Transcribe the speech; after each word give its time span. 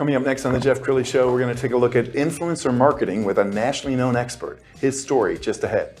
Coming 0.00 0.14
up 0.14 0.22
next 0.22 0.46
on 0.46 0.54
the 0.54 0.58
Jeff 0.58 0.80
Crilley 0.80 1.04
Show, 1.04 1.30
we're 1.30 1.40
going 1.40 1.54
to 1.54 1.60
take 1.60 1.72
a 1.72 1.76
look 1.76 1.94
at 1.94 2.14
influencer 2.14 2.74
marketing 2.74 3.22
with 3.26 3.36
a 3.36 3.44
nationally 3.44 3.94
known 3.94 4.16
expert. 4.16 4.62
His 4.80 4.98
story 4.98 5.38
just 5.38 5.62
ahead. 5.62 6.00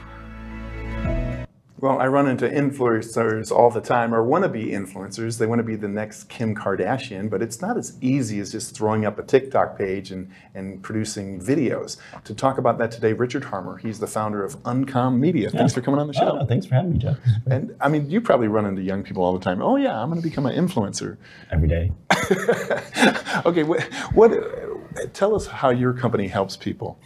Well, 1.81 1.97
I 1.97 2.05
run 2.05 2.27
into 2.27 2.47
influencers 2.47 3.51
all 3.51 3.71
the 3.71 3.81
time, 3.81 4.13
or 4.13 4.23
wannabe 4.23 4.69
influencers. 4.69 5.39
They 5.39 5.47
want 5.47 5.59
to 5.59 5.63
be 5.63 5.75
the 5.75 5.87
next 5.87 6.29
Kim 6.29 6.53
Kardashian, 6.53 7.27
but 7.27 7.41
it's 7.41 7.59
not 7.59 7.75
as 7.75 7.97
easy 8.01 8.39
as 8.39 8.51
just 8.51 8.75
throwing 8.75 9.03
up 9.03 9.17
a 9.17 9.23
TikTok 9.23 9.79
page 9.79 10.11
and, 10.11 10.29
and 10.53 10.83
producing 10.83 11.41
videos. 11.41 11.97
To 12.25 12.35
talk 12.35 12.59
about 12.59 12.77
that 12.77 12.91
today, 12.91 13.13
Richard 13.13 13.45
Harmer. 13.45 13.77
He's 13.77 13.99
the 13.99 14.05
founder 14.05 14.45
of 14.45 14.61
Uncom 14.61 15.17
Media. 15.17 15.49
Thanks 15.49 15.73
for 15.73 15.81
coming 15.81 15.99
on 15.99 16.05
the 16.05 16.13
show. 16.13 16.37
Oh, 16.39 16.45
thanks 16.45 16.67
for 16.67 16.75
having 16.75 16.93
me, 16.93 16.99
Jeff. 16.99 17.17
And 17.47 17.75
I 17.81 17.89
mean, 17.89 18.07
you 18.11 18.21
probably 18.21 18.47
run 18.47 18.67
into 18.67 18.83
young 18.83 19.01
people 19.01 19.23
all 19.23 19.33
the 19.33 19.43
time. 19.43 19.59
Oh 19.63 19.75
yeah, 19.75 19.99
I'm 19.99 20.09
going 20.11 20.21
to 20.21 20.27
become 20.27 20.45
an 20.45 20.55
influencer. 20.55 21.17
Every 21.51 21.67
day. 21.67 21.91
okay, 23.43 23.63
what, 23.63 23.81
what? 24.13 25.13
Tell 25.15 25.33
us 25.33 25.47
how 25.47 25.71
your 25.71 25.93
company 25.93 26.27
helps 26.27 26.55
people. 26.55 26.99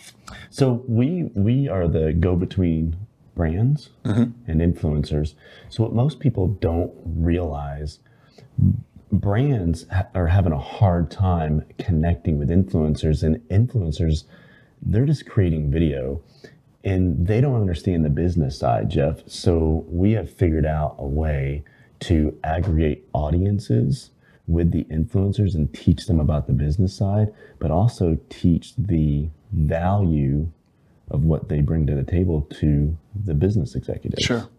So 0.50 0.84
we 0.86 1.30
we 1.34 1.70
are 1.70 1.88
the 1.88 2.12
go-between 2.12 2.96
brands 3.36 3.89
mm-hmm. 4.03 4.31
and 4.50 4.61
influencers. 4.61 5.36
So 5.69 5.83
what 5.83 5.94
most 5.94 6.19
people 6.19 6.47
don't 6.47 6.94
realize, 7.05 8.00
brands 9.11 9.86
are 10.14 10.28
having 10.28 10.53
a 10.53 10.59
hard 10.59 11.11
time 11.11 11.66
connecting 11.78 12.39
with 12.39 12.50
influencers, 12.50 13.23
and 13.23 13.38
influencers, 13.50 14.23
they're 14.81 15.06
just 15.06 15.28
creating 15.28 15.72
video. 15.72 16.22
And 16.83 17.25
they 17.25 17.41
don't 17.41 17.59
understand 17.59 18.06
the 18.06 18.09
business 18.09 18.58
side, 18.59 18.89
Jeff. 18.89 19.28
So 19.28 19.86
we 19.89 20.11
have 20.11 20.30
figured 20.30 20.66
out 20.66 20.95
a 21.00 21.08
way 21.08 21.63
to 22.02 22.38
aggregate 22.44 23.08
audiences 23.13 24.11
with 24.47 24.72
the 24.72 24.83
influencers 24.86 25.56
and 25.56 25.73
teach 25.73 26.06
them 26.06 26.19
about 26.19 26.45
the 26.45 26.53
business 26.53 26.95
side, 26.95 27.34
but 27.57 27.72
also 27.72 28.19
teach 28.29 28.75
the 28.78 29.29
value 29.51 30.51
of 31.12 31.24
what 31.24 31.50
they 31.50 31.62
bring 31.62 31.86
to 31.88 31.96
the 31.96 32.04
table 32.04 32.48
to 32.60 32.98
the 33.16 33.34
business 33.34 33.76
executives. 33.76 34.24
Sure. 34.24 34.50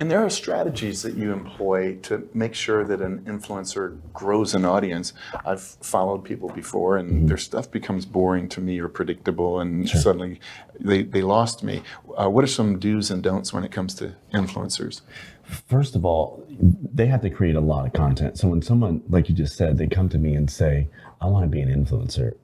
And 0.00 0.10
there 0.10 0.24
are 0.24 0.30
strategies 0.30 1.02
that 1.02 1.14
you 1.14 1.32
employ 1.32 1.96
to 2.02 2.28
make 2.34 2.54
sure 2.54 2.84
that 2.84 3.00
an 3.00 3.20
influencer 3.20 4.00
grows 4.12 4.52
an 4.52 4.64
audience. 4.64 5.12
I've 5.46 5.62
followed 5.62 6.24
people 6.24 6.48
before, 6.48 6.96
and 6.96 7.28
their 7.28 7.36
stuff 7.36 7.70
becomes 7.70 8.04
boring 8.04 8.48
to 8.50 8.60
me 8.60 8.80
or 8.80 8.88
predictable, 8.88 9.60
and 9.60 9.88
suddenly 9.88 10.40
they, 10.80 11.04
they 11.04 11.22
lost 11.22 11.62
me. 11.62 11.84
Uh, 12.16 12.28
what 12.28 12.42
are 12.42 12.48
some 12.48 12.80
do's 12.80 13.12
and 13.12 13.22
don'ts 13.22 13.52
when 13.52 13.62
it 13.62 13.70
comes 13.70 13.94
to 13.96 14.16
influencers? 14.32 15.02
First 15.44 15.94
of 15.94 16.04
all, 16.04 16.44
they 16.50 17.06
have 17.06 17.22
to 17.22 17.30
create 17.30 17.54
a 17.54 17.60
lot 17.60 17.86
of 17.86 17.92
content. 17.92 18.36
So 18.36 18.48
when 18.48 18.62
someone, 18.62 19.00
like 19.08 19.28
you 19.28 19.34
just 19.34 19.56
said, 19.56 19.78
they 19.78 19.86
come 19.86 20.08
to 20.08 20.18
me 20.18 20.34
and 20.34 20.50
say, 20.50 20.88
I 21.20 21.26
want 21.26 21.44
to 21.44 21.48
be 21.48 21.60
an 21.60 21.68
influencer. 21.68 22.34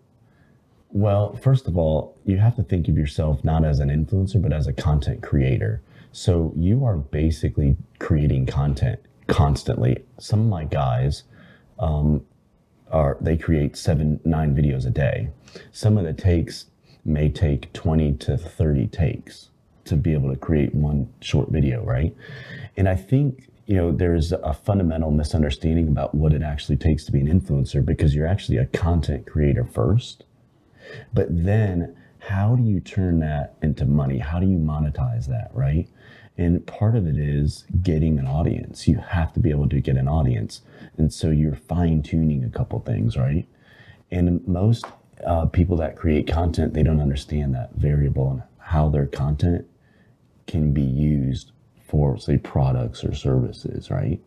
Well, 0.93 1.37
first 1.37 1.69
of 1.69 1.79
all, 1.79 2.17
you 2.25 2.39
have 2.39 2.57
to 2.57 2.65
think 2.65 2.89
of 2.89 2.99
yourself 2.99 3.45
not 3.45 3.65
as 3.65 3.79
an 3.79 3.91
influencer, 3.91 4.43
but 4.43 4.53
as 4.53 4.67
a 4.67 4.73
content 4.73 5.23
creator. 5.23 5.83
So 6.11 6.53
you 6.57 6.85
are 6.85 6.97
basically 6.97 7.77
creating 8.01 8.47
content 8.47 8.99
constantly. 9.29 10.05
Some 10.19 10.41
of 10.41 10.47
my 10.47 10.65
guys 10.65 11.23
um, 11.79 12.27
are 12.91 13.17
they 13.21 13.37
create 13.37 13.77
seven, 13.77 14.19
nine 14.25 14.57
videos 14.57 14.85
a 14.85 14.91
day. 14.91 15.31
Some 15.71 15.97
of 15.97 16.05
the 16.05 16.13
takes 16.13 16.67
may 17.05 17.29
take 17.29 17.73
20 17.73 18.15
to 18.15 18.37
30 18.37 18.89
takes 18.89 19.51
to 19.85 19.97
be 19.97 20.13
able 20.13 20.31
to 20.31 20.37
create 20.37 20.75
one 20.75 21.13
short 21.21 21.51
video, 21.51 21.85
right? 21.85 22.15
And 22.77 22.89
I 22.89 22.97
think 22.97 23.49
you 23.67 23.77
know 23.77 23.93
there's 23.93 24.33
a 24.33 24.53
fundamental 24.53 25.13
misunderstanding 25.13 25.87
about 25.87 26.17
what 26.17 26.33
it 26.33 26.43
actually 26.43 26.77
takes 26.77 27.05
to 27.05 27.13
be 27.13 27.21
an 27.21 27.29
influencer 27.29 27.85
because 27.85 28.15
you're 28.15 28.27
actually 28.27 28.57
a 28.57 28.67
content 28.67 29.27
creator 29.27 29.65
first. 29.65 30.25
But 31.13 31.29
then 31.31 31.97
how 32.19 32.55
do 32.55 32.63
you 32.63 32.81
turn 32.81 33.21
that 33.21 33.55
into 33.63 33.87
money? 33.87 34.19
How 34.19 34.41
do 34.41 34.47
you 34.47 34.59
monetize 34.59 35.27
that, 35.27 35.51
right? 35.55 35.89
And 36.37 36.67
part 36.67 36.97
of 36.97 37.07
it 37.07 37.19
is 37.19 37.65
getting 37.83 38.19
an 38.19 38.27
audience. 38.27 38.87
You 38.89 38.99
have 38.99 39.33
to 39.35 39.41
be 39.41 39.51
able 39.51 39.69
to 39.69 39.81
get 39.81 39.97
an 39.97 40.09
audience. 40.09 40.63
And 40.97 41.13
so 41.13 41.31
you're 41.31 41.55
fine 41.55 42.03
tuning 42.03 42.45
a 42.45 42.51
couple 42.51 42.81
things, 42.81 43.17
right? 43.17 43.47
And 44.11 44.47
most 44.47 44.87
uh, 45.27 45.47
people 45.47 45.77
that 45.79 45.97
create 45.97 46.27
content, 46.27 46.75
they 46.75 46.83
don't 46.83 47.01
understand 47.01 47.55
that 47.55 47.75
variable 47.75 48.31
and 48.31 48.43
how 48.59 48.89
their 48.89 49.07
content 49.07 49.67
can 50.47 50.73
be 50.73 50.83
used 50.83 51.53
for, 51.87 52.17
say, 52.19 52.39
products 52.39 53.05
or 53.05 53.15
services, 53.15 53.91
right? 53.91 54.21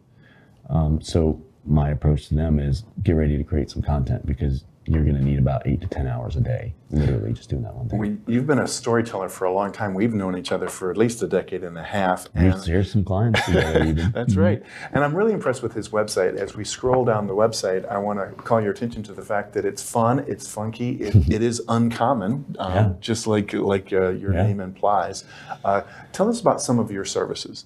Um, 0.70 1.02
so 1.02 1.42
my 1.66 1.90
approach 1.90 2.28
to 2.28 2.36
them 2.36 2.60
is 2.60 2.84
get 3.02 3.14
ready 3.14 3.38
to 3.38 3.44
create 3.44 3.72
some 3.72 3.82
content 3.82 4.26
because 4.26 4.66
you're 4.86 5.04
going 5.04 5.16
to 5.16 5.24
need 5.24 5.40
about 5.40 5.66
eight 5.66 5.80
to 5.82 5.88
10 5.88 6.08
hours 6.08 6.36
a 6.36 6.42
day, 6.42 6.74
literally 6.92 7.32
just 7.34 7.50
doing 7.50 7.62
that 7.64 7.74
one 7.74 7.88
thing. 7.88 8.00
We, 8.00 8.18
you've 8.28 8.46
been 8.46 8.60
a 8.60 8.68
storyteller 8.68 9.30
for 9.30 9.46
a 9.46 9.54
long 9.54 9.72
time. 9.72 9.94
We've 9.94 10.14
known 10.14 10.38
each 10.38 10.52
other 10.52 10.68
for 10.68 10.92
at 10.92 10.98
least 10.98 11.24
a 11.24 11.28
decade 11.28 11.64
and 11.64 11.78
a 11.78 11.84
half. 11.84 12.28
And 12.36 12.52
Here's, 12.52 12.66
here's 12.66 12.92
some 12.92 13.04
clients 13.06 13.46
together. 13.46 13.94
That's 14.14 14.36
right. 14.36 14.62
And 14.92 15.04
I'm 15.04 15.16
really 15.16 15.32
impressed 15.32 15.64
with 15.64 15.74
his 15.74 15.90
website. 15.90 16.36
As 16.36 16.56
we 16.56 16.66
scroll 16.66 17.06
down 17.06 17.28
the 17.28 17.34
website, 17.36 17.90
I 17.90 17.98
want 17.98 18.20
to 18.20 18.26
call 18.44 18.60
your 18.62 18.72
attention 18.72 19.04
to 19.04 19.14
the 19.14 19.22
fact 19.22 19.54
that 19.54 19.64
it's 19.64 19.82
fun, 19.90 20.20
it's 20.28 20.50
funky, 20.52 20.96
it, 21.02 21.16
it 21.32 21.42
is 21.42 21.62
uncommon, 21.70 22.56
um, 22.60 22.74
Yeah. 22.74 22.94
just 23.00 23.26
like 23.26 23.54
like 23.54 23.94
uh, 23.94 24.10
your 24.10 24.34
Yeah. 24.34 24.44
name 24.48 24.60
implies. 24.60 25.24
Uh, 25.64 25.82
tell 26.12 26.28
us 26.30 26.42
about 26.42 26.62
some 26.62 26.78
of 26.80 26.92
your 26.92 27.06
services. 27.06 27.66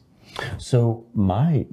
So 0.60 1.06
my 1.16 1.66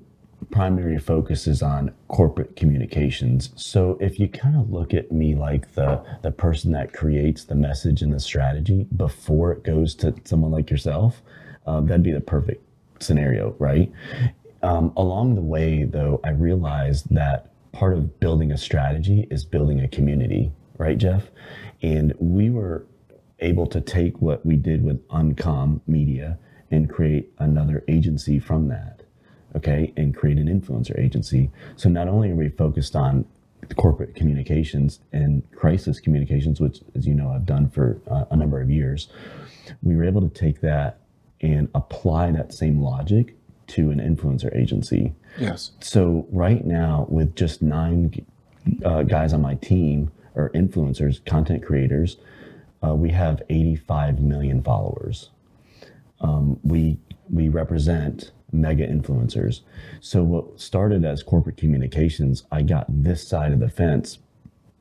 primary 0.50 0.98
focus 0.98 1.46
is 1.46 1.62
on 1.62 1.92
corporate 2.08 2.56
communications. 2.56 3.50
So 3.56 3.98
if 4.00 4.18
you 4.18 4.28
kind 4.28 4.56
of 4.56 4.70
look 4.70 4.94
at 4.94 5.10
me 5.10 5.34
like 5.34 5.74
the 5.74 6.02
the 6.22 6.30
person 6.30 6.72
that 6.72 6.92
creates 6.92 7.44
the 7.44 7.54
message 7.54 8.02
and 8.02 8.12
the 8.12 8.20
strategy 8.20 8.86
before 8.96 9.52
it 9.52 9.64
goes 9.64 9.94
to 9.96 10.14
someone 10.24 10.50
like 10.50 10.70
yourself, 10.70 11.22
um, 11.66 11.86
that'd 11.86 12.02
be 12.02 12.12
the 12.12 12.20
perfect 12.20 12.62
scenario, 13.00 13.54
right? 13.58 13.90
Um, 14.62 14.92
along 14.96 15.34
the 15.34 15.42
way, 15.42 15.84
though, 15.84 16.20
I 16.24 16.30
realized 16.30 17.14
that 17.14 17.50
part 17.72 17.92
of 17.92 18.18
building 18.20 18.52
a 18.52 18.56
strategy 18.56 19.26
is 19.30 19.44
building 19.44 19.80
a 19.80 19.88
community, 19.88 20.52
right, 20.78 20.96
Jeff? 20.96 21.30
And 21.82 22.14
we 22.18 22.50
were 22.50 22.86
able 23.40 23.66
to 23.66 23.80
take 23.80 24.22
what 24.22 24.44
we 24.46 24.56
did 24.56 24.82
with 24.84 25.06
Uncom 25.08 25.80
Media 25.86 26.38
and 26.70 26.88
create 26.88 27.32
another 27.38 27.84
agency 27.88 28.38
from 28.38 28.68
that, 28.68 29.02
okay, 29.56 29.92
and 29.96 30.16
create 30.16 30.38
an 30.38 30.48
influencer 30.48 30.98
agency. 30.98 31.50
So 31.76 31.88
not 31.88 32.08
only 32.08 32.30
are 32.30 32.34
we 32.34 32.48
focused 32.48 32.96
on 32.96 33.24
corporate 33.76 34.14
communications 34.14 35.00
and 35.12 35.42
crisis 35.52 36.00
communications, 36.00 36.60
which, 36.60 36.80
as 36.94 37.06
you 37.06 37.14
know, 37.14 37.30
I've 37.30 37.46
done 37.46 37.70
for 37.70 38.00
uh, 38.10 38.24
a 38.30 38.36
number 38.36 38.60
of 38.60 38.70
years, 38.70 39.08
we 39.82 39.96
were 39.96 40.04
able 40.04 40.20
to 40.20 40.28
take 40.28 40.60
that 40.60 41.00
and 41.40 41.68
apply 41.74 42.32
that 42.32 42.52
same 42.52 42.80
logic 42.80 43.34
to 43.66 43.90
an 43.90 43.98
influencer 43.98 44.54
agency. 44.54 45.14
Yes. 45.38 45.72
So 45.80 46.26
right 46.30 46.64
now, 46.64 47.06
with 47.08 47.34
just 47.34 47.62
nine 47.62 48.24
uh, 48.84 49.02
guys 49.02 49.32
on 49.32 49.40
my 49.40 49.54
team, 49.54 50.10
or 50.34 50.50
influencers, 50.50 51.24
content 51.24 51.64
creators, 51.64 52.16
uh, 52.84 52.94
we 52.94 53.10
have 53.10 53.42
85 53.48 54.20
million 54.20 54.62
followers. 54.62 55.30
Um, 56.20 56.58
we 56.62 56.98
we 57.30 57.48
represent 57.48 58.32
mega 58.54 58.86
influencers. 58.86 59.60
So 60.00 60.22
what 60.22 60.60
started 60.60 61.04
as 61.04 61.22
corporate 61.22 61.56
communications, 61.56 62.44
I 62.50 62.62
got 62.62 62.86
this 62.88 63.26
side 63.26 63.52
of 63.52 63.60
the 63.60 63.68
fence 63.68 64.18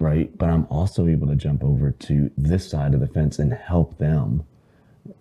right? 0.04 0.38
But 0.38 0.50
I'm 0.50 0.68
also 0.70 1.08
able 1.08 1.28
to 1.28 1.36
jump 1.36 1.64
over 1.64 1.92
to 1.92 2.30
this 2.38 2.70
side 2.70 2.94
of 2.94 3.00
the 3.00 3.08
fence 3.08 3.40
and 3.40 3.54
help 3.54 3.98
them, 3.98 4.44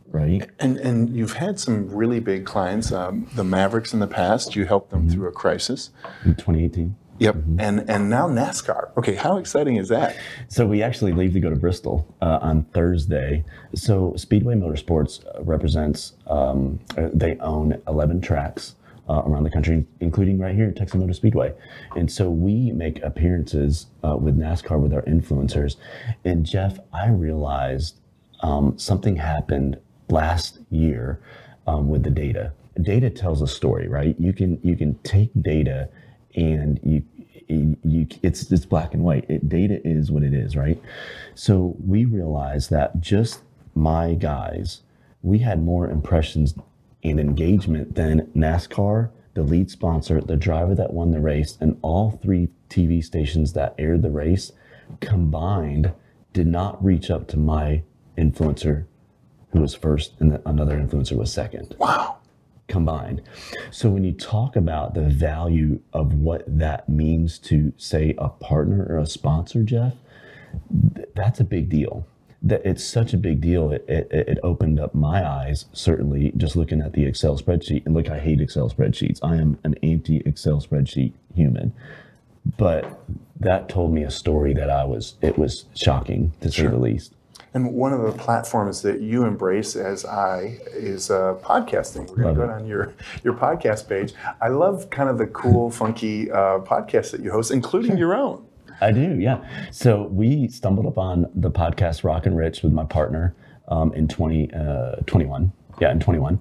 right? 0.08 0.50
And 0.58 0.76
and 0.76 1.14
you've 1.16 1.34
had 1.34 1.60
some 1.60 1.88
really 1.88 2.20
big 2.20 2.44
clients, 2.44 2.90
um, 2.92 3.28
the 3.34 3.44
Mavericks 3.44 3.94
in 3.94 4.00
the 4.00 4.06
past. 4.06 4.56
You 4.56 4.66
helped 4.66 4.90
them 4.90 5.08
through 5.08 5.28
a 5.28 5.32
crisis. 5.32 5.90
In 6.24 6.34
2018. 6.34 6.96
Yep. 7.18 7.36
And 7.58 7.88
and 7.88 8.10
now 8.10 8.26
NASCAR. 8.26 8.96
Okay, 8.96 9.14
how 9.14 9.36
exciting 9.36 9.76
is 9.76 9.88
that? 9.88 10.16
So 10.48 10.66
we 10.66 10.82
actually 10.82 11.12
leave 11.12 11.34
to 11.34 11.40
go 11.40 11.50
to 11.50 11.56
Bristol 11.56 12.06
uh, 12.20 12.38
on 12.42 12.64
Thursday. 12.74 13.44
So 13.74 14.14
Speedway 14.16 14.54
Motorsports 14.54 15.24
uh, 15.26 15.42
represents, 15.42 16.14
um, 16.26 16.80
uh, 16.96 17.08
they 17.12 17.36
own 17.38 17.80
11 17.86 18.22
tracks 18.22 18.74
uh, 19.08 19.22
around 19.26 19.44
the 19.44 19.50
country, 19.50 19.84
including 20.00 20.38
right 20.38 20.54
here 20.54 20.68
at 20.68 20.76
Texas 20.76 20.98
Motor 20.98 21.12
Speedway. 21.12 21.52
And 21.96 22.10
so 22.10 22.30
we 22.30 22.72
make 22.72 23.02
appearances 23.02 23.86
uh, 24.02 24.16
with 24.16 24.38
NASCAR 24.38 24.80
with 24.80 24.92
our 24.92 25.02
influencers. 25.02 25.76
And 26.24 26.46
Jeff, 26.46 26.78
I 26.92 27.08
realized 27.08 27.96
um, 28.40 28.78
something 28.78 29.16
happened 29.16 29.78
last 30.08 30.58
year 30.70 31.20
um, 31.66 31.88
with 31.88 32.02
the 32.02 32.10
data. 32.10 32.52
Data 32.80 33.10
tells 33.10 33.42
a 33.42 33.46
story, 33.46 33.86
right? 33.86 34.16
You 34.18 34.32
can 34.32 34.58
you 34.62 34.76
can 34.76 34.94
take 35.02 35.30
data 35.42 35.90
and 36.34 36.80
you 36.82 37.02
you, 37.48 38.06
it's 38.22 38.50
it's 38.50 38.64
black 38.64 38.94
and 38.94 39.02
white. 39.02 39.26
It, 39.28 39.48
data 39.48 39.86
is 39.86 40.10
what 40.10 40.22
it 40.22 40.32
is, 40.32 40.56
right? 40.56 40.80
So 41.34 41.76
we 41.84 42.04
realized 42.04 42.70
that 42.70 43.00
just 43.00 43.42
my 43.74 44.14
guys, 44.14 44.82
we 45.22 45.38
had 45.38 45.62
more 45.62 45.88
impressions 45.88 46.54
and 47.02 47.18
engagement 47.18 47.94
than 47.94 48.28
NASCAR, 48.36 49.10
the 49.34 49.42
lead 49.42 49.70
sponsor, 49.70 50.20
the 50.20 50.36
driver 50.36 50.74
that 50.74 50.92
won 50.92 51.10
the 51.10 51.20
race, 51.20 51.58
and 51.60 51.78
all 51.82 52.18
three 52.22 52.48
TV 52.68 53.04
stations 53.04 53.52
that 53.54 53.74
aired 53.78 54.02
the 54.02 54.10
race 54.10 54.52
combined 55.00 55.92
did 56.32 56.46
not 56.46 56.82
reach 56.82 57.10
up 57.10 57.28
to 57.28 57.36
my 57.38 57.82
influencer 58.16 58.86
who 59.52 59.60
was 59.60 59.74
first 59.74 60.14
and 60.18 60.40
another 60.46 60.78
influencer 60.78 61.16
was 61.16 61.32
second 61.32 61.74
Wow. 61.78 62.18
Combined. 62.68 63.22
So 63.70 63.90
when 63.90 64.04
you 64.04 64.12
talk 64.12 64.56
about 64.56 64.94
the 64.94 65.02
value 65.02 65.80
of 65.92 66.14
what 66.14 66.44
that 66.46 66.88
means 66.88 67.38
to 67.40 67.72
say 67.76 68.14
a 68.18 68.28
partner 68.28 68.86
or 68.88 68.98
a 68.98 69.06
sponsor, 69.06 69.62
Jeff, 69.62 69.94
th- 70.94 71.08
that's 71.14 71.40
a 71.40 71.44
big 71.44 71.68
deal. 71.68 72.06
That 72.44 72.64
it's 72.64 72.82
such 72.82 73.12
a 73.12 73.16
big 73.16 73.40
deal. 73.40 73.70
It, 73.70 73.84
it, 73.88 74.10
it 74.10 74.38
opened 74.42 74.80
up 74.80 74.94
my 74.94 75.24
eyes, 75.24 75.66
certainly, 75.72 76.32
just 76.36 76.56
looking 76.56 76.80
at 76.80 76.92
the 76.92 77.04
Excel 77.04 77.38
spreadsheet. 77.38 77.86
And 77.86 77.94
look, 77.94 78.10
I 78.10 78.18
hate 78.18 78.40
Excel 78.40 78.68
spreadsheets. 78.68 79.20
I 79.22 79.36
am 79.36 79.58
an 79.62 79.76
anti 79.82 80.18
Excel 80.26 80.60
spreadsheet 80.60 81.12
human. 81.34 81.72
But 82.56 83.00
that 83.38 83.68
told 83.68 83.92
me 83.92 84.02
a 84.02 84.10
story 84.10 84.54
that 84.54 84.70
I 84.70 84.84
was, 84.84 85.14
it 85.20 85.38
was 85.38 85.66
shocking 85.74 86.32
to 86.40 86.50
say 86.50 86.66
the 86.66 86.78
least. 86.78 87.14
And 87.54 87.74
one 87.74 87.92
of 87.92 88.02
the 88.02 88.12
platforms 88.12 88.80
that 88.82 89.00
you 89.00 89.24
embrace, 89.24 89.76
as 89.76 90.06
I, 90.06 90.58
is 90.72 91.10
uh, 91.10 91.36
podcasting. 91.42 92.08
We're 92.08 92.22
going 92.22 92.34
to 92.34 92.40
go 92.40 92.46
down 92.46 92.66
your 92.66 92.94
your 93.22 93.34
podcast 93.34 93.88
page. 93.88 94.14
I 94.40 94.48
love 94.48 94.88
kind 94.90 95.10
of 95.10 95.18
the 95.18 95.26
cool, 95.26 95.70
funky 95.70 96.30
uh, 96.30 96.60
podcasts 96.60 97.10
that 97.10 97.20
you 97.20 97.30
host, 97.30 97.50
including 97.50 97.98
your 97.98 98.14
own. 98.14 98.46
I 98.80 98.90
do, 98.90 99.18
yeah. 99.20 99.46
So 99.70 100.04
we 100.04 100.48
stumbled 100.48 100.86
upon 100.86 101.30
the 101.34 101.50
podcast 101.50 102.04
Rock 102.04 102.26
and 102.26 102.36
Rich 102.36 102.62
with 102.62 102.72
my 102.72 102.84
partner 102.84 103.34
um, 103.68 103.92
in 103.94 104.08
20, 104.08 104.52
uh, 104.54 104.96
21. 105.06 105.52
Yeah, 105.80 105.92
in 105.92 106.00
21. 106.00 106.40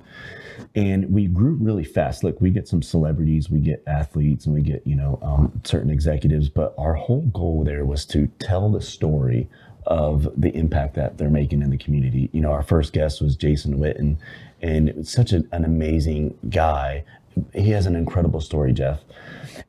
And 0.74 1.12
we 1.12 1.28
grew 1.28 1.54
really 1.56 1.84
fast. 1.84 2.24
Look, 2.24 2.40
we 2.40 2.50
get 2.50 2.68
some 2.68 2.82
celebrities, 2.82 3.50
we 3.50 3.60
get 3.60 3.84
athletes, 3.88 4.46
and 4.46 4.56
we 4.56 4.62
get, 4.62 4.86
you 4.88 4.96
know, 4.96 5.20
um, 5.22 5.62
certain 5.64 5.90
executives. 5.90 6.50
But 6.50 6.74
our 6.78 6.94
whole 6.94 7.24
goal 7.34 7.64
there 7.64 7.86
was 7.86 8.06
to 8.08 8.28
tell 8.40 8.72
the 8.72 8.82
story 8.82 9.50
of 9.86 10.28
the 10.40 10.56
impact 10.56 10.96
that 10.96 11.18
they're 11.18 11.30
making 11.30 11.62
in 11.62 11.70
the 11.70 11.78
community. 11.78 12.30
You 12.32 12.42
know, 12.42 12.52
our 12.52 12.64
first 12.64 12.94
guest 12.94 13.22
was 13.22 13.36
Jason 13.36 13.78
Witten, 13.78 14.18
and 14.62 14.90
it 14.90 14.98
was 14.98 15.10
such 15.10 15.32
an, 15.32 15.48
an 15.52 15.66
amazing 15.66 16.38
guy. 16.50 17.04
He 17.54 17.70
has 17.72 17.86
an 17.86 17.96
incredible 17.96 18.42
story, 18.42 18.74
Jeff. 18.74 19.02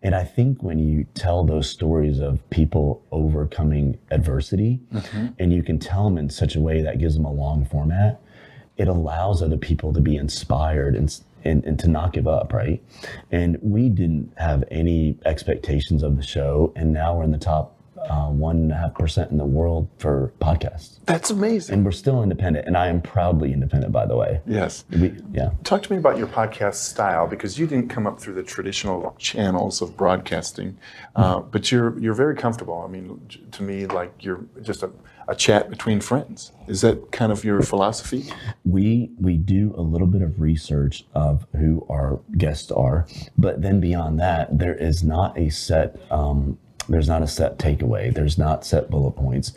And 0.03 0.15
I 0.15 0.25
think 0.25 0.63
when 0.63 0.79
you 0.79 1.07
tell 1.15 1.45
those 1.45 1.69
stories 1.69 2.19
of 2.19 2.49
people 2.51 3.03
overcoming 3.13 3.99
adversity, 4.11 4.81
mm-hmm. 4.93 5.29
and 5.39 5.53
you 5.53 5.63
can 5.63 5.79
tell 5.79 6.05
them 6.05 6.19
in 6.19 6.29
such 6.31 6.57
a 6.57 6.61
way 6.61 6.83
that 6.83 6.99
gives 6.99 7.15
them 7.15 7.25
a 7.25 7.33
long 7.33 7.65
format, 7.65 8.21
it 8.77 8.89
allows 8.89 9.43
other 9.43 9.57
people 9.57 9.93
to 9.93 10.01
be 10.01 10.17
inspired 10.17 10.97
and, 10.97 11.21
and, 11.45 11.65
and 11.65 11.79
to 11.79 11.89
not 11.89 12.13
give 12.13 12.27
up, 12.27 12.53
right? 12.53 12.83
And 13.31 13.59
we 13.61 13.89
didn't 13.89 14.33
have 14.39 14.65
any 14.71 15.19
expectations 15.25 16.03
of 16.03 16.17
the 16.17 16.23
show, 16.23 16.73
and 16.75 16.93
now 16.93 17.17
we're 17.17 17.25
in 17.25 17.33
the 17.33 17.39
top 17.39 17.77
uh, 18.09 18.29
one 18.29 18.57
and 18.57 18.73
a 18.73 18.77
half 18.77 18.95
percent 18.95 19.31
in 19.31 19.39
the 19.39 19.45
world 19.45 19.89
for 19.99 20.33
podcasts, 20.41 20.99
That's 21.07 21.31
amazing. 21.31 21.75
and 21.75 21.85
we're 21.85 21.93
still 21.93 22.23
independent. 22.23 22.67
And 22.67 22.77
I 22.77 22.89
am 22.89 23.01
proudly 23.01 23.53
independent, 23.53 23.93
by 23.93 24.07
the 24.07 24.17
way. 24.17 24.41
Yes. 24.47 24.85
We, 24.91 25.15
yeah. 25.33 25.51
Talk 25.65 25.83
to 25.85 25.93
me 25.93 25.99
about 25.99 26.19
your 26.19 26.27
podcast 26.27 26.75
style 26.77 27.27
because 27.27 27.59
you 27.59 27.67
didn't 27.67 27.89
come 27.89 28.07
up 28.07 28.21
through 28.21 28.35
the 28.35 28.43
traditional 28.43 29.15
channels 29.19 29.81
of 29.83 29.97
broadcasting, 29.97 30.77
uh, 31.17 31.41
but 31.41 31.71
you're 31.73 31.99
you're 31.99 32.15
very 32.15 32.35
comfortable. 32.37 32.83
I 32.87 32.89
mean, 32.91 33.21
to 33.53 33.63
me, 33.63 33.87
like 33.87 34.13
you're 34.21 34.45
just 34.63 34.83
a, 34.83 34.91
a 35.29 35.35
chat 35.35 35.71
between 35.71 36.01
friends. 36.01 36.53
Is 36.69 36.81
that 36.83 37.11
kind 37.13 37.33
of 37.33 37.45
your 37.45 37.63
philosophy? 37.63 38.25
we 38.65 39.11
we 39.21 39.37
do 39.37 39.75
a 39.77 39.83
little 39.83 40.07
bit 40.07 40.23
of 40.23 40.41
research 40.41 41.05
of 41.15 41.47
who 41.59 41.85
our 41.91 42.21
guests 42.39 42.71
are 42.71 43.07
but 43.37 43.61
then 43.63 43.81
beyond 43.81 44.19
that 44.21 44.57
there 44.57 44.75
is 44.75 45.03
not 45.03 45.37
a 45.37 45.49
set 45.51 45.97
um, 46.11 46.59
there's 46.89 47.09
not 47.09 47.23
a 47.23 47.27
set 47.27 47.59
takeaway. 47.59 48.13
There's 48.13 48.39
not 48.39 48.65
set 48.65 48.91
bullet 48.91 49.13
points. 49.13 49.53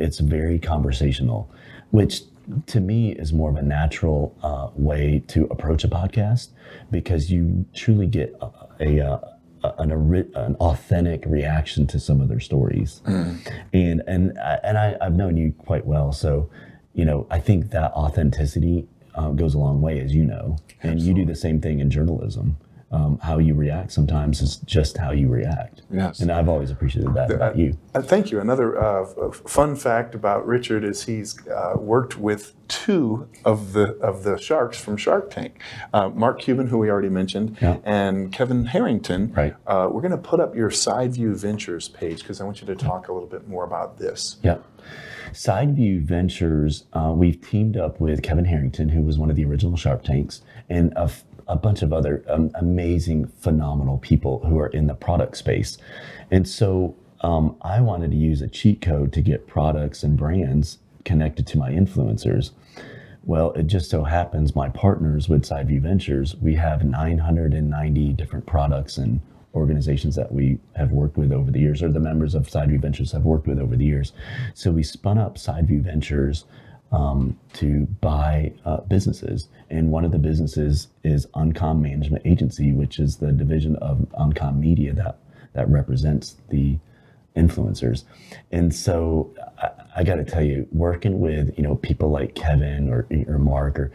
It's 0.00 0.18
very 0.20 0.58
conversational 0.58 1.50
which 1.90 2.22
to 2.66 2.80
me 2.80 3.12
is 3.12 3.32
more 3.32 3.48
of 3.50 3.56
a 3.56 3.62
natural 3.62 4.36
uh, 4.42 4.68
way 4.74 5.22
to 5.28 5.44
approach 5.46 5.84
a 5.84 5.88
podcast 5.88 6.48
because 6.90 7.30
you 7.30 7.64
truly 7.74 8.06
get 8.06 8.34
a, 8.40 9.20
a, 9.62 9.74
an, 9.78 9.90
an 10.34 10.54
authentic 10.56 11.24
reaction 11.26 11.86
to 11.86 11.98
some 11.98 12.20
of 12.20 12.28
their 12.28 12.40
stories. 12.40 13.00
And 13.06 14.02
and 14.06 14.38
I- 14.38 14.60
and 14.62 14.76
I, 14.78 14.96
I've 15.00 15.14
known 15.16 15.36
you 15.36 15.52
quite 15.58 15.84
well, 15.86 16.12
so 16.12 16.48
you 16.94 17.04
know 17.04 17.26
I 17.30 17.38
think 17.38 17.70
that 17.70 17.92
authenticity 17.92 18.86
uh, 19.14 19.30
goes 19.30 19.54
a 19.54 19.58
long 19.58 19.80
way, 19.80 20.00
as 20.00 20.14
you 20.14 20.24
know, 20.24 20.56
and 20.82 21.00
you 21.00 21.12
do 21.14 21.24
the 21.26 21.34
same 21.34 21.60
thing 21.60 21.80
in 21.80 21.90
journalism. 21.90 22.56
Um, 22.90 23.18
how 23.22 23.36
you 23.36 23.52
react 23.54 23.92
sometimes 23.92 24.40
is 24.40 24.56
just 24.64 24.96
how 24.96 25.10
you 25.10 25.28
react. 25.28 25.82
Yes. 25.90 26.20
and 26.20 26.32
I've 26.32 26.48
always 26.48 26.70
appreciated 26.70 27.12
that 27.12 27.30
about 27.30 27.58
you. 27.58 27.76
Uh, 27.94 28.00
thank 28.00 28.30
you. 28.30 28.40
Another 28.40 28.82
uh, 28.82 29.30
fun 29.30 29.76
fact 29.76 30.14
about 30.14 30.46
Richard 30.46 30.84
is 30.84 31.04
he's 31.04 31.46
uh, 31.48 31.74
worked 31.76 32.16
with 32.16 32.54
two 32.66 33.28
of 33.44 33.74
the 33.74 33.92
of 33.98 34.22
the 34.24 34.38
sharks 34.38 34.78
from 34.80 34.96
Shark 34.96 35.30
Tank, 35.30 35.60
uh, 35.92 36.08
Mark 36.08 36.40
Cuban, 36.40 36.68
who 36.68 36.78
we 36.78 36.88
already 36.90 37.10
mentioned, 37.10 37.58
Yeah. 37.60 37.76
and 37.84 38.32
Kevin 38.32 38.64
Harrington. 38.64 39.34
Right. 39.34 39.54
Uh, 39.66 39.88
we're 39.92 40.00
going 40.00 40.12
to 40.12 40.16
put 40.18 40.40
up 40.40 40.56
your 40.56 40.70
Sideview 40.70 41.36
Ventures 41.36 41.88
page 41.88 42.20
because 42.20 42.40
I 42.40 42.44
want 42.44 42.62
you 42.62 42.66
to 42.68 42.74
talk 42.74 43.08
a 43.08 43.12
little 43.12 43.28
bit 43.28 43.46
more 43.46 43.64
about 43.64 43.98
this. 43.98 44.36
Yep. 44.42 44.64
Sideview 45.32 46.02
Ventures, 46.04 46.84
uh, 46.94 47.12
we've 47.14 47.40
teamed 47.46 47.76
up 47.76 48.00
with 48.00 48.22
Kevin 48.22 48.46
Harrington, 48.46 48.88
who 48.88 49.02
was 49.02 49.18
one 49.18 49.28
of 49.28 49.36
the 49.36 49.44
original 49.44 49.76
Shark 49.76 50.02
Tanks, 50.02 50.40
and 50.70 50.92
a, 50.96 51.02
f- 51.02 51.24
a 51.48 51.56
bunch 51.56 51.82
of 51.82 51.92
other 51.92 52.24
um, 52.28 52.50
amazing, 52.54 53.26
phenomenal 53.38 53.98
people 53.98 54.40
who 54.46 54.58
are 54.58 54.68
in 54.68 54.86
the 54.86 54.94
product 54.94 55.36
space. 55.36 55.78
And 56.30 56.46
so 56.48 56.94
um, 57.20 57.56
I 57.62 57.80
wanted 57.80 58.10
to 58.10 58.16
use 58.16 58.42
a 58.42 58.48
cheat 58.48 58.80
code 58.80 59.12
to 59.14 59.20
get 59.20 59.46
products 59.46 60.02
and 60.02 60.16
brands 60.16 60.78
connected 61.04 61.46
to 61.48 61.58
my 61.58 61.70
influencers. 61.70 62.50
Well, 63.24 63.52
it 63.52 63.66
just 63.66 63.90
so 63.90 64.04
happens 64.04 64.54
my 64.54 64.68
partners 64.68 65.28
with 65.28 65.42
Sideview 65.42 65.82
Ventures, 65.82 66.36
we 66.36 66.54
have 66.54 66.84
990 66.84 68.12
different 68.12 68.46
products 68.46 68.96
and 68.96 69.20
organizations 69.54 70.14
that 70.16 70.32
we 70.32 70.58
have 70.76 70.92
worked 70.92 71.16
with 71.16 71.32
over 71.32 71.50
the 71.50 71.58
years, 71.58 71.82
or 71.82 71.90
the 71.90 72.00
members 72.00 72.34
of 72.34 72.46
Sideview 72.46 72.80
Ventures 72.80 73.12
have 73.12 73.24
worked 73.24 73.46
with 73.46 73.58
over 73.58 73.76
the 73.76 73.84
years. 73.84 74.12
So 74.54 74.70
we 74.70 74.82
spun 74.82 75.18
up 75.18 75.36
Sideview 75.36 75.82
Ventures 75.82 76.44
um, 76.92 77.38
to 77.54 77.86
buy 78.00 78.52
uh, 78.64 78.78
businesses. 78.82 79.48
And 79.70 79.90
one 79.90 80.04
of 80.04 80.12
the 80.12 80.18
businesses 80.18 80.88
is 81.04 81.26
Uncom 81.34 81.80
Management 81.80 82.22
Agency, 82.26 82.72
which 82.72 82.98
is 82.98 83.16
the 83.16 83.32
division 83.32 83.76
of 83.76 83.98
Uncom 84.18 84.58
Media 84.58 84.94
that, 84.94 85.18
that 85.52 85.68
represents 85.68 86.36
the 86.48 86.78
influencers. 87.36 88.04
And 88.50 88.74
so 88.74 89.32
I, 89.62 89.70
I 89.98 90.04
got 90.04 90.16
to 90.16 90.24
tell 90.24 90.42
you, 90.42 90.66
working 90.72 91.20
with 91.20 91.54
you 91.56 91.62
know 91.62 91.74
people 91.76 92.10
like 92.10 92.34
Kevin 92.34 92.88
or 92.88 93.06
or 93.26 93.38
Mark, 93.38 93.78
or 93.78 93.92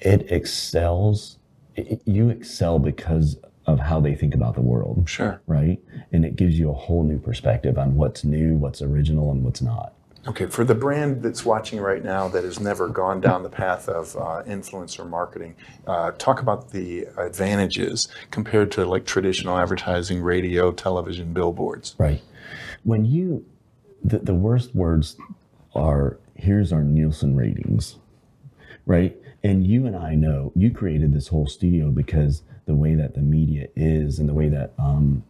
it 0.00 0.30
excels. 0.30 1.38
It, 1.76 2.02
you 2.04 2.28
excel 2.30 2.78
because 2.78 3.38
of 3.66 3.78
how 3.78 4.00
they 4.00 4.14
think 4.14 4.34
about 4.34 4.54
the 4.54 4.60
world, 4.60 5.08
Sure. 5.08 5.40
right? 5.46 5.78
And 6.12 6.24
it 6.24 6.34
gives 6.36 6.58
you 6.58 6.68
a 6.70 6.74
whole 6.74 7.04
new 7.04 7.18
perspective 7.18 7.78
on 7.78 7.94
what's 7.96 8.24
new, 8.24 8.56
what's 8.56 8.82
original, 8.82 9.30
and 9.30 9.44
what's 9.44 9.62
not. 9.62 9.94
Okay, 10.28 10.46
for 10.46 10.64
the 10.64 10.74
brand 10.74 11.22
that's 11.22 11.46
watching 11.46 11.80
right 11.80 12.04
now 12.04 12.28
that 12.28 12.44
has 12.44 12.60
never 12.60 12.88
gone 12.88 13.22
down 13.22 13.42
the 13.42 13.48
path 13.48 13.88
of 13.88 14.14
uh, 14.16 14.42
influencer 14.46 15.08
marketing, 15.08 15.56
uh, 15.86 16.10
talk 16.12 16.42
about 16.42 16.72
the 16.72 17.06
advantages 17.16 18.06
compared 18.30 18.70
to 18.72 18.84
like 18.84 19.06
traditional 19.06 19.56
advertising, 19.56 20.22
radio, 20.22 20.72
television, 20.72 21.32
billboards. 21.32 21.94
Right. 21.98 22.20
When 22.82 23.06
you 23.06 23.46
the, 24.04 24.18
the 24.18 24.34
worst 24.34 24.74
words 24.74 25.16
are 25.74 26.18
here's 26.34 26.72
our 26.72 26.82
Nielsen 26.82 27.36
ratings, 27.36 27.96
right? 28.86 29.16
And 29.42 29.66
you 29.66 29.86
and 29.86 29.96
I 29.96 30.14
know 30.14 30.52
you 30.54 30.70
created 30.70 31.14
this 31.14 31.28
whole 31.28 31.46
studio 31.46 31.90
because 31.90 32.42
the 32.66 32.74
way 32.74 32.94
that 32.94 33.14
the 33.14 33.20
media 33.20 33.68
is 33.74 34.18
and 34.18 34.28
the 34.28 34.34
way 34.34 34.48
that 34.48 34.74
um, 34.78 35.24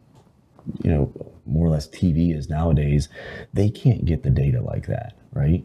you 0.83 0.91
know 0.91 1.33
more 1.47 1.67
or 1.67 1.71
less 1.71 1.89
TV 1.89 2.37
is 2.37 2.49
nowadays, 2.49 3.09
they 3.53 3.71
can't 3.71 4.05
get 4.05 4.23
the 4.23 4.31
data 4.31 4.61
like 4.61 4.87
that, 4.87 5.17
right? 5.33 5.65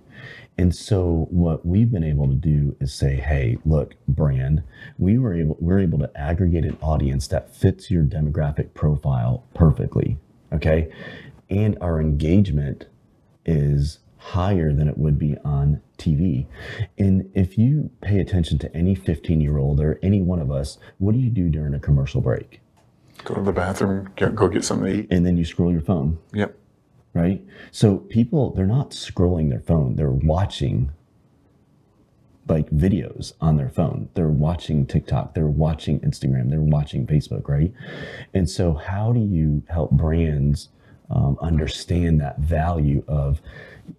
And 0.58 0.74
so 0.74 1.28
what 1.30 1.66
we've 1.66 1.92
been 1.92 2.04
able 2.04 2.28
to 2.28 2.36
do 2.36 2.76
is 2.80 2.94
say, 2.94 3.16
hey, 3.16 3.58
look, 3.66 3.96
brand, 4.08 4.64
we 4.98 5.18
were 5.18 5.34
able 5.34 5.58
we're 5.60 5.80
able 5.80 6.00
to 6.00 6.12
aggregate 6.18 6.66
an 6.66 6.78
audience 6.82 7.28
that 7.28 7.54
fits 7.54 7.92
your 7.92 8.04
demographic 8.04 8.74
profile 8.74 9.46
perfectly. 9.54 10.18
Okay. 10.54 10.92
And 11.50 11.78
our 11.82 12.00
engagement 12.00 12.88
is 13.46 14.00
higher 14.18 14.74
than 14.74 14.88
it 14.88 14.98
would 14.98 15.20
be 15.20 15.38
on 15.44 15.82
TV. 15.98 16.48
And 16.98 17.30
if 17.36 17.58
you 17.58 17.92
pay 18.02 18.20
attention 18.20 18.58
to 18.60 18.76
any 18.76 18.96
15 18.96 19.40
year 19.42 19.58
old 19.58 19.80
or 19.80 20.00
any 20.02 20.22
one 20.22 20.40
of 20.40 20.52
us, 20.52 20.78
what 20.98 21.14
do 21.14 21.20
you 21.20 21.30
do 21.30 21.50
during 21.50 21.74
a 21.74 21.80
commercial 21.80 22.22
break? 22.22 22.62
Go 23.26 23.36
to 23.36 23.42
the 23.42 23.52
bathroom, 23.52 24.10
get, 24.16 24.36
go 24.36 24.48
get 24.48 24.64
something 24.64 24.86
to 24.86 25.00
eat. 25.00 25.08
And 25.12 25.26
then 25.26 25.36
you 25.36 25.44
scroll 25.44 25.72
your 25.72 25.82
phone. 25.82 26.20
Yep. 26.34 26.58
Right. 27.14 27.44
So 27.72 27.98
people, 27.98 28.52
they're 28.52 28.66
not 28.66 28.92
scrolling 28.92 29.50
their 29.50 29.62
phone, 29.62 29.96
they're 29.96 30.10
watching 30.10 30.92
like 32.48 32.70
videos 32.70 33.34
on 33.42 33.58
their 33.58 33.70
phone. 33.70 34.10
They're 34.14 34.28
watching 34.28 34.86
TikTok, 34.86 35.34
they're 35.34 35.48
watching 35.48 36.00
Instagram, 36.02 36.50
they're 36.50 36.62
watching 36.62 37.08
Facebook, 37.08 37.48
right? 37.48 37.74
And 38.34 38.50
so, 38.50 38.74
how 38.74 39.12
do 39.12 39.20
you 39.20 39.64
help 39.68 39.92
brands 39.92 40.70
um, 41.10 41.38
understand 41.42 42.22
that 42.22 42.40
value 42.40 43.04
of 43.08 43.42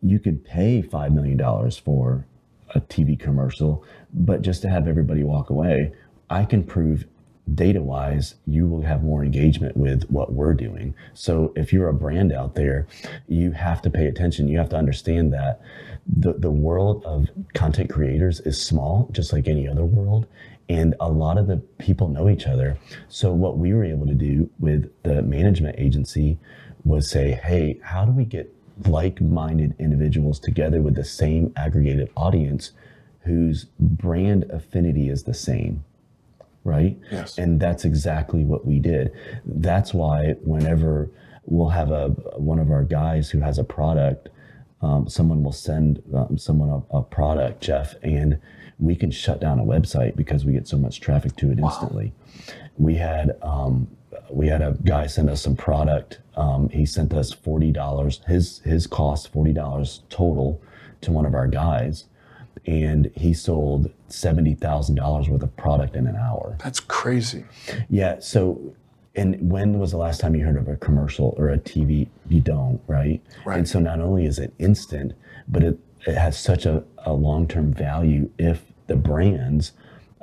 you 0.03 0.19
could 0.19 0.45
pay 0.45 0.83
$5 0.83 1.13
million 1.13 1.39
for 1.71 2.27
a 2.75 2.81
TV 2.81 3.19
commercial, 3.19 3.85
but 4.13 4.43
just 4.43 4.63
to 4.63 4.69
have 4.69 4.89
everybody 4.89 5.23
walk 5.23 5.51
away, 5.51 5.93
I 6.29 6.45
can 6.45 6.65
prove 6.65 7.07
data 7.55 7.81
wise, 7.81 8.35
you 8.47 8.67
will 8.67 8.83
have 8.83 9.05
more 9.05 9.25
engagement 9.25 9.77
with 9.77 10.05
what 10.11 10.33
we're 10.33 10.55
doing. 10.55 10.95
So 11.15 11.53
if 11.55 11.73
you're 11.73 11.89
a 11.89 11.95
brand 11.95 12.33
out 12.33 12.55
there, 12.55 12.87
you 13.29 13.53
have 13.53 13.81
to 13.83 13.91
pay 13.91 14.07
attention. 14.07 14.49
You 14.49 14.59
have 14.59 14.69
to 14.71 14.77
understand 14.77 15.33
that 15.33 15.61
the, 16.07 16.33
the 16.33 16.51
world 16.51 17.05
of 17.05 17.29
content 17.55 17.91
creators 17.91 18.41
is 18.41 18.61
small, 18.61 19.09
just 19.13 19.33
like 19.33 19.47
any 19.47 19.69
other 19.69 19.85
world. 19.85 20.27
And 20.69 20.97
a 20.99 21.09
lot 21.09 21.39
of 21.39 21.47
the 21.47 21.59
people 21.79 22.09
know 22.09 22.29
each 22.29 22.47
other. 22.47 22.77
So 23.09 23.33
what 23.33 23.59
we 23.59 23.73
were 23.73 23.85
able 23.85 24.07
to 24.07 24.15
do 24.15 24.51
with 24.59 24.91
the 25.05 25.23
management 25.23 25.79
agency 25.79 26.39
was 26.85 27.09
say, 27.09 27.33
hey, 27.45 27.79
how 27.83 28.05
do 28.05 28.13
we 28.13 28.25
get 28.25 28.53
like-minded 28.85 29.75
individuals 29.79 30.41
together 30.41 30.83
with 30.83 30.97
the 30.97 31.05
same 31.05 31.53
aggregated 31.57 32.11
audience 32.17 32.73
whose 33.21 33.67
brand 33.79 34.45
affinity 34.51 35.09
is 35.09 35.23
the 35.23 35.35
same? 35.35 35.85
Right? 36.67 36.99
Yes. 37.11 37.39
And 37.39 37.61
that's 37.61 37.85
exactly 37.85 38.45
what 38.45 38.67
we 38.67 38.79
did. 38.79 39.13
That's 39.45 39.95
why 39.95 40.35
whenever 40.43 41.11
we'll 41.45 41.71
have 41.71 41.91
a 41.91 42.09
one 42.37 42.59
of 42.59 42.71
our 42.71 42.83
guys 42.83 43.31
who 43.31 43.41
has 43.41 43.59
a 43.59 43.65
product, 43.65 44.29
um, 44.83 45.09
someone 45.09 45.43
will 45.43 45.53
send 45.53 46.03
um, 46.15 46.37
someone 46.37 46.69
a, 46.71 46.99
a, 46.99 47.03
product, 47.03 47.63
Jeff, 47.63 47.95
and 48.03 48.39
we 48.79 48.95
can 48.95 49.11
shut 49.11 49.41
down 49.41 49.59
a 49.59 49.65
website 49.65 50.17
because 50.17 50.45
we 50.45 50.53
get 50.53 50.69
so 50.69 50.77
much 50.77 51.01
traffic 51.01 51.37
to 51.37 51.51
it 51.51 51.59
instantly. 51.59 52.13
Wow. 52.49 52.55
We 52.77 52.95
had 52.97 53.39
um, 53.43 53.89
we 54.29 54.49
had 54.49 54.61
a 54.61 54.77
guy 54.85 55.07
send 55.07 55.31
us 55.31 55.41
some 55.41 55.57
product. 55.57 56.19
Um, 56.37 56.69
he 56.69 56.85
sent 56.85 57.15
us 57.15 57.33
forty 57.33 57.71
dollars. 57.71 58.21
His 58.27 58.59
his 58.61 58.87
cost 58.87 59.33
forty 59.33 59.53
dollars 59.53 60.03
total 60.11 60.61
to 61.03 61.13
one 61.13 61.25
of 61.25 61.35
our 61.35 61.47
guys 61.47 62.05
and 62.67 63.11
he 63.15 63.33
sold 63.35 63.91
$70,000 64.09 65.29
worth 65.29 65.43
of 65.43 65.57
product 65.57 65.97
in 65.97 66.07
an 66.07 66.17
hour. 66.17 66.57
That's 66.63 66.81
crazy. 66.81 67.45
Yeah. 67.89 68.19
So, 68.21 68.75
and 69.15 69.51
when 69.51 69.79
was 69.79 69.91
the 69.91 69.97
last 69.97 70.21
time 70.21 70.35
you 70.35 70.45
heard 70.45 70.57
of 70.57 70.69
a 70.69 70.77
commercial 70.77 71.35
or 71.39 71.51
a 71.51 71.59
TV? 71.59 72.09
You 72.29 72.41
don't, 72.41 72.81
right? 72.87 73.23
Right. 73.45 73.59
And 73.59 73.69
so 73.69 73.79
not 73.79 74.01
only 74.01 74.27
is 74.27 74.39
it 74.39 74.53
instant, 74.59 75.13
but 75.49 75.63
it, 75.63 75.79
it 76.07 76.15
has 76.15 76.39
such 76.39 76.67
a, 76.67 76.85
a 76.99 77.13
long 77.13 77.49
term 77.49 77.73
value 77.73 78.31
if 78.39 78.65
the 78.87 78.97
brands 78.97 79.73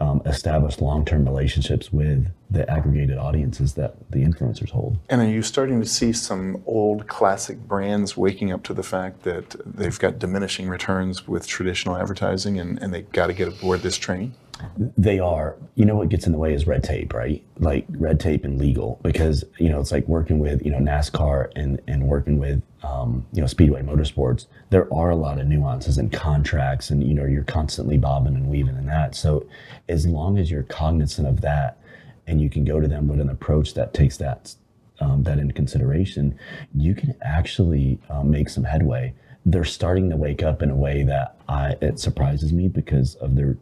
um, 0.04 0.22
establish 0.26 0.80
long-term 0.82 1.26
relationships 1.26 1.92
with 1.94 2.28
the 2.50 2.70
aggregated 2.70 3.18
audiences 3.18 3.74
that 3.74 3.96
the 4.12 4.20
influencers 4.20 4.70
hold. 4.70 4.98
And 5.10 5.22
are 5.22 5.28
you 5.28 5.42
starting 5.42 5.80
to 5.82 5.88
see 5.88 6.12
some 6.14 6.62
old 6.66 7.08
classic 7.08 7.58
brands 7.60 8.18
waking 8.18 8.52
up 8.52 8.64
to 8.64 8.74
the 8.74 8.84
fact 8.84 9.24
that 9.24 9.56
they've 9.66 9.98
got 9.98 10.20
diminishing 10.20 10.68
returns 10.68 11.28
with 11.28 11.48
traditional 11.48 11.98
advertising 11.98 12.60
and, 12.60 12.82
and 12.82 12.94
they've 12.94 13.12
got 13.12 13.28
to 13.28 13.34
get 13.34 13.48
aboard 13.48 13.82
this 13.82 13.98
train? 13.98 14.36
They 14.78 15.20
are. 15.20 15.58
You 15.76 15.86
know 15.86 15.96
what 15.96 16.10
gets 16.10 16.26
in 16.26 16.32
the 16.32 16.38
way 16.38 16.54
is 16.54 16.68
red 16.68 16.84
tape, 16.84 17.14
right? 17.14 17.44
Like 17.58 17.86
red 17.90 18.20
tape 18.20 18.46
and 18.46 18.60
legal, 18.60 19.00
because 19.04 19.44
you 19.58 19.70
know 19.70 19.80
it's 19.80 19.92
like 19.92 20.08
working 20.08 20.40
with 20.40 20.64
you 20.64 20.72
know 20.72 20.78
NASCAR 20.78 21.52
and 21.56 21.82
and 21.88 22.08
working 22.08 22.40
with 22.40 22.62
um, 22.84 23.26
you 23.34 23.42
know 23.42 23.48
Speedway 23.48 23.82
Motorsports. 23.82 24.46
There 24.70 24.92
are 24.94 25.10
a 25.10 25.16
lot 25.16 25.40
of 25.40 25.48
nuances 25.48 25.98
and 25.98 26.12
contracts, 26.12 26.90
and 26.90 27.04
you 27.04 27.14
know 27.14 27.26
you're 27.26 27.44
constantly 27.44 27.98
bobbing 27.98 28.36
and 28.36 28.48
weaving 28.48 28.78
in 28.78 28.86
that. 28.88 29.16
So 29.16 29.48
as 29.90 30.06
long 30.06 30.38
as 30.38 30.52
you're 30.52 30.64
cognizant 30.64 31.28
of 31.28 31.42
that, 31.42 31.80
and 32.28 32.42
you 32.42 32.50
can 32.50 32.64
go 32.64 32.80
to 32.80 32.88
them 32.88 33.08
with 33.08 33.20
an 33.20 33.30
approach 33.30 33.74
that 33.74 33.94
takes 33.94 34.18
that 34.18 34.56
um, 35.00 35.24
that 35.24 35.40
into 35.40 35.54
consideration, 35.54 36.38
you 36.76 36.96
can 36.96 37.16
actually 37.22 38.00
um, 38.10 38.32
make 38.32 38.50
some 38.50 38.64
headway. 38.64 39.14
They're 39.46 39.66
starting 39.66 40.10
to 40.10 40.16
wake 40.16 40.42
up 40.42 40.62
in 40.62 40.70
a 40.70 40.76
way 40.76 41.04
that 41.04 41.36
I, 41.50 41.76
it 41.82 42.00
surprises 42.00 42.54
me 42.54 42.70
because 42.70 43.16
of 43.16 43.36
their 43.36 43.58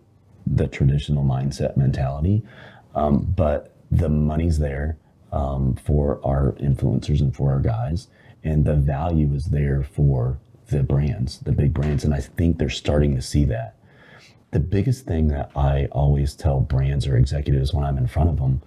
the 0.46 0.68
traditional 0.68 1.24
mindset 1.24 1.78
mentality. 1.78 2.44
Um, 2.96 3.34
but 3.36 3.76
the 3.90 4.10
money's 4.10 4.60
there 4.60 4.98
um, 5.32 5.76
for 5.76 6.20
our 6.24 6.54
influencers 6.54 7.22
and 7.22 7.36
for 7.36 7.52
our 7.52 7.60
guys, 7.60 8.08
and 8.44 8.66
the 8.66 8.76
value 8.76 9.34
is 9.34 9.46
there 9.46 9.84
for 9.84 10.40
the 10.70 10.84
brands, 10.84 11.40
the 11.40 11.52
big 11.52 11.74
brands. 11.74 12.04
And 12.04 12.14
I 12.14 12.22
think 12.22 12.58
they're 12.58 12.70
starting 12.70 13.16
to 13.16 13.22
see 13.22 13.46
that. 13.46 13.76
The 14.52 14.60
biggest 14.60 15.06
thing 15.06 15.30
that 15.30 15.52
I 15.56 15.86
always 15.92 16.34
tell 16.36 16.60
brands 16.60 17.08
or 17.08 17.16
executives 17.16 17.74
when 17.74 17.86
I'm 17.86 17.98
in 17.98 18.08
front 18.08 18.30
of 18.30 18.38
them 18.38 18.62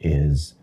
is 0.00 0.54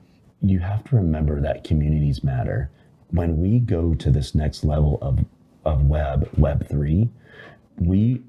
you 0.42 0.60
have 0.60 0.84
to 0.86 0.96
remember 0.96 1.40
that 1.42 1.64
communities 1.64 2.24
matter. 2.24 2.70
When 3.10 3.40
we 3.42 3.60
go 3.60 3.96
to 3.96 4.12
this 4.12 4.36
next 4.36 4.64
level 4.64 5.00
of, 5.02 5.26
of 5.66 5.86
web, 5.86 6.30
web 6.38 6.68
three, 6.68 7.10
we 7.78 8.22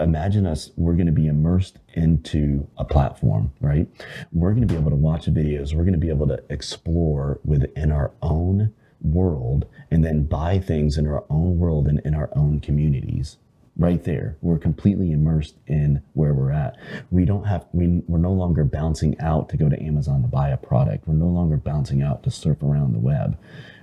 imagine 0.00 0.46
us, 0.46 0.70
we're 0.76 0.94
going 0.94 1.06
to 1.06 1.12
be 1.12 1.26
immersed 1.26 1.78
into 1.94 2.68
a 2.76 2.84
platform, 2.84 3.52
right? 3.60 3.88
We're 4.32 4.52
going 4.52 4.66
to 4.66 4.72
be 4.72 4.78
able 4.78 4.90
to 4.90 4.96
watch 4.96 5.26
videos. 5.26 5.74
We're 5.74 5.84
going 5.84 5.92
to 5.92 5.98
be 5.98 6.08
able 6.08 6.28
to 6.28 6.42
explore 6.50 7.40
within 7.44 7.90
our 7.90 8.12
own 8.22 8.72
world 9.00 9.66
and 9.90 10.04
then 10.04 10.24
buy 10.24 10.58
things 10.58 10.98
in 10.98 11.06
our 11.06 11.24
own 11.30 11.58
world 11.58 11.86
and 11.86 12.00
in 12.00 12.14
our 12.14 12.30
own 12.34 12.60
communities. 12.60 13.36
Right 13.76 14.02
there, 14.02 14.36
we're 14.40 14.58
completely 14.58 15.12
immersed 15.12 15.54
in 15.68 16.02
where 16.14 16.34
we're 16.34 16.50
at. 16.50 16.76
We 17.12 17.24
don't 17.24 17.44
have, 17.44 17.66
we, 17.72 18.02
we're 18.08 18.18
no 18.18 18.32
longer 18.32 18.64
bouncing 18.64 19.18
out 19.20 19.48
to 19.50 19.56
go 19.56 19.68
to 19.68 19.80
Amazon 19.80 20.22
to 20.22 20.28
buy 20.28 20.48
a 20.48 20.56
product. 20.56 21.06
We're 21.06 21.14
no 21.14 21.28
longer 21.28 21.56
bouncing 21.56 22.02
out 22.02 22.24
to 22.24 22.30
surf 22.30 22.62
around 22.62 22.92
the 22.92 22.98
web. 22.98 23.38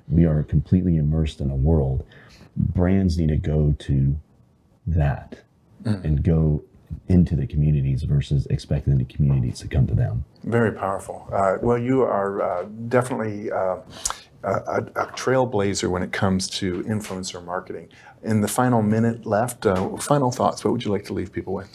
We 0.10 0.26
are 0.26 0.44
completely 0.44 0.98
immersed 0.98 1.40
in 1.40 1.50
a 1.50 1.56
world. 1.56 2.06
Brands 2.58 3.18
need 3.18 3.30
to 3.30 3.38
go 3.38 3.74
to 3.80 4.18
that 4.86 5.46
mm. 5.86 6.04
and 6.04 6.24
go 6.24 6.64
into 7.08 7.36
the 7.36 7.48
communities 7.48 8.04
versus 8.04 8.46
expecting 8.48 8.98
the 8.98 9.06
communities 9.06 9.60
to 9.60 9.68
come 9.68 9.88
to 9.88 9.94
them. 9.94 10.26
Very 10.44 10.72
powerful. 10.72 11.28
Uh, 11.32 11.58
well, 11.62 11.78
you 11.78 12.02
are 12.02 12.42
uh, 12.42 12.66
definitely 12.88 13.52
uh, 13.52 13.78
a, 14.44 14.78
a, 14.96 15.08
trailblazer 15.16 15.90
when 15.90 16.04
it 16.04 16.12
comes 16.12 16.48
to 16.48 16.84
influencer 16.84 17.44
marketing. 17.44 17.90
In 18.24 18.42
the 18.42 18.48
final 18.48 18.82
minute 18.82 19.26
left, 19.26 19.66
uh, 19.66 19.98
final 19.98 20.32
thoughts. 20.32 20.64
What 20.64 20.72
would 20.72 20.86
you 20.86 20.92
like 20.92 21.06
to 21.06 21.14
leave 21.14 21.32
people 21.32 21.54
with? 21.54 21.70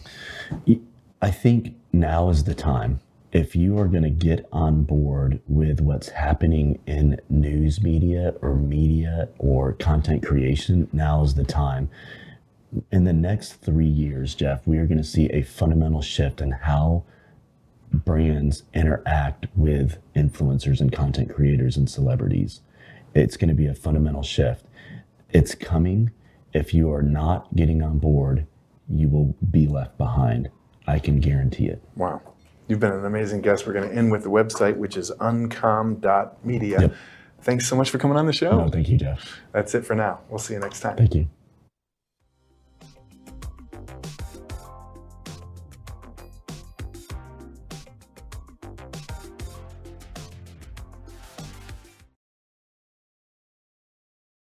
I 1.22 1.30
think 1.30 1.74
now 1.92 2.28
is 2.30 2.44
the 2.44 2.54
time. 2.54 3.00
If 3.32 3.54
you 3.54 3.78
are 3.78 3.86
going 3.86 4.02
to 4.02 4.10
get 4.10 4.48
on 4.50 4.82
board 4.82 5.40
with 5.46 5.80
what's 5.80 6.08
happening 6.08 6.80
in 6.86 7.20
news 7.28 7.80
media 7.80 8.34
or 8.42 8.56
media 8.56 9.28
or 9.38 9.74
content 9.74 10.26
creation, 10.26 10.88
now 10.92 11.22
is 11.22 11.34
the 11.34 11.44
time 11.44 11.88
in 12.90 13.04
the 13.04 13.12
next 13.12 13.54
three 13.54 13.86
years, 13.86 14.34
Jeff, 14.34 14.66
we 14.66 14.78
are 14.78 14.86
going 14.86 14.98
to 14.98 15.04
see 15.04 15.28
a 15.30 15.42
fundamental 15.42 16.02
shift 16.02 16.40
in 16.40 16.52
how 16.52 17.04
brands 17.92 18.62
interact 18.72 19.46
with 19.56 19.98
influencers 20.14 20.80
and 20.80 20.92
content 20.92 21.34
creators 21.34 21.76
and 21.76 21.90
celebrities. 21.90 22.60
It's 23.14 23.36
going 23.36 23.48
to 23.48 23.54
be 23.54 23.66
a 23.66 23.74
fundamental 23.74 24.22
shift. 24.22 24.64
It's 25.30 25.54
coming. 25.54 26.10
If 26.52 26.72
you 26.74 26.92
are 26.92 27.02
not 27.02 27.54
getting 27.56 27.82
on 27.82 27.98
board, 27.98 28.46
you 28.88 29.08
will 29.08 29.34
be 29.50 29.66
left 29.66 29.98
behind. 29.98 30.50
I 30.86 30.98
can 30.98 31.20
guarantee 31.20 31.66
it. 31.66 31.82
Wow. 31.96 32.20
You've 32.68 32.80
been 32.80 32.92
an 32.92 33.04
amazing 33.04 33.40
guest. 33.40 33.66
We're 33.66 33.72
going 33.72 33.88
to 33.88 33.94
end 33.94 34.12
with 34.12 34.22
the 34.22 34.30
website, 34.30 34.76
which 34.76 34.96
is 34.96 35.10
uncom.media. 35.12 36.80
Yep. 36.80 36.94
Thanks 37.42 37.66
so 37.66 37.74
much 37.74 37.90
for 37.90 37.98
coming 37.98 38.16
on 38.16 38.26
the 38.26 38.32
show. 38.32 38.64
No, 38.64 38.68
thank 38.68 38.88
you, 38.88 38.98
Jeff. 38.98 39.40
That's 39.52 39.74
it 39.74 39.84
for 39.84 39.94
now. 39.94 40.20
We'll 40.28 40.38
see 40.38 40.54
you 40.54 40.60
next 40.60 40.80
time. 40.80 40.96
Thank 40.96 41.14
you. 41.14 41.28